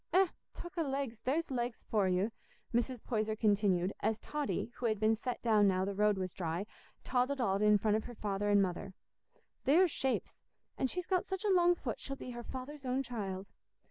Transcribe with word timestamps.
Eh! 0.13 0.29
Talk 0.55 0.79
o' 0.79 0.81
legs, 0.81 1.19
there's 1.21 1.51
legs 1.51 1.83
for 1.87 2.07
you," 2.07 2.31
Mrs. 2.73 3.03
Poyser 3.03 3.35
continued, 3.35 3.93
as 3.99 4.17
Totty, 4.17 4.71
who 4.77 4.87
had 4.87 4.99
been 4.99 5.15
set 5.15 5.43
down 5.43 5.67
now 5.67 5.85
the 5.85 5.93
road 5.93 6.17
was 6.17 6.33
dry, 6.33 6.65
toddled 7.03 7.39
on 7.39 7.61
in 7.61 7.77
front 7.77 7.95
of 7.97 8.05
her 8.05 8.15
father 8.15 8.49
and 8.49 8.63
mother. 8.63 8.95
"There's 9.65 9.91
shapes! 9.91 10.39
An' 10.75 10.87
she's 10.87 11.05
got 11.05 11.27
such 11.27 11.45
a 11.45 11.51
long 11.53 11.75
foot, 11.75 11.99
she'll 11.99 12.15
be 12.15 12.31
her 12.31 12.41
father's 12.41 12.83
own 12.83 13.03
child." 13.03 13.45